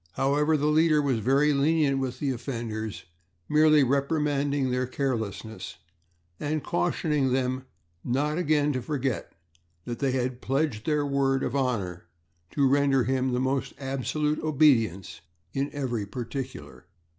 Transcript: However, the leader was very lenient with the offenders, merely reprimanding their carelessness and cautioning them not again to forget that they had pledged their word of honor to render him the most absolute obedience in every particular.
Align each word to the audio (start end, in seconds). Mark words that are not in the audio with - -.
However, 0.13 0.57
the 0.57 0.65
leader 0.65 0.99
was 0.99 1.19
very 1.19 1.53
lenient 1.53 1.99
with 1.99 2.17
the 2.17 2.31
offenders, 2.31 3.03
merely 3.47 3.83
reprimanding 3.83 4.71
their 4.71 4.87
carelessness 4.87 5.77
and 6.39 6.63
cautioning 6.63 7.31
them 7.33 7.65
not 8.03 8.39
again 8.39 8.73
to 8.73 8.81
forget 8.81 9.31
that 9.85 9.99
they 9.99 10.13
had 10.13 10.41
pledged 10.41 10.87
their 10.87 11.05
word 11.05 11.43
of 11.43 11.55
honor 11.55 12.05
to 12.49 12.67
render 12.67 13.03
him 13.03 13.31
the 13.31 13.39
most 13.39 13.73
absolute 13.77 14.39
obedience 14.39 15.21
in 15.53 15.69
every 15.71 16.07
particular. 16.07 16.87